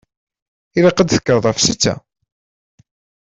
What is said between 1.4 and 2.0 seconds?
ɣef setta.